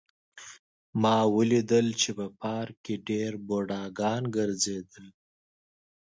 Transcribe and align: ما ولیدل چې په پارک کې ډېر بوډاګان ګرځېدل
ما 1.01 1.17
ولیدل 1.35 1.87
چې 2.01 2.09
په 2.17 2.25
پارک 2.39 2.75
کې 2.85 2.95
ډېر 3.09 3.31
بوډاګان 3.47 4.23
ګرځېدل 4.35 5.05